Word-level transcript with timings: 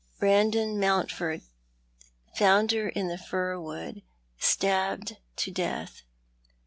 Brandon 0.19 0.79
Mountford 0.79 1.43
found 2.33 2.71
her 2.71 2.89
in 2.89 3.07
the 3.07 3.19
fir 3.19 3.59
wood— 3.59 4.01
stabbed 4.39 5.17
to 5.35 5.51
death. 5.51 6.01